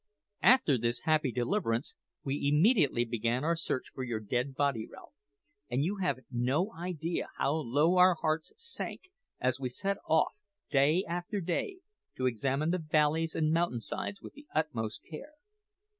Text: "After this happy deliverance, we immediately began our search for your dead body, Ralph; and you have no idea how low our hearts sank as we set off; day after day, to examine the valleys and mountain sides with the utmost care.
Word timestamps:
"After 0.41 0.79
this 0.79 1.01
happy 1.01 1.31
deliverance, 1.31 1.93
we 2.23 2.47
immediately 2.47 3.05
began 3.05 3.43
our 3.43 3.55
search 3.55 3.85
for 3.93 4.03
your 4.03 4.19
dead 4.19 4.55
body, 4.55 4.87
Ralph; 4.91 5.13
and 5.69 5.83
you 5.83 5.97
have 5.97 6.21
no 6.31 6.73
idea 6.73 7.27
how 7.37 7.53
low 7.53 7.97
our 7.97 8.15
hearts 8.15 8.51
sank 8.57 9.01
as 9.39 9.59
we 9.59 9.69
set 9.69 9.97
off; 10.07 10.33
day 10.71 11.03
after 11.07 11.39
day, 11.39 11.81
to 12.17 12.25
examine 12.25 12.71
the 12.71 12.79
valleys 12.79 13.35
and 13.35 13.51
mountain 13.51 13.79
sides 13.79 14.23
with 14.23 14.33
the 14.33 14.47
utmost 14.55 15.03
care. 15.07 15.33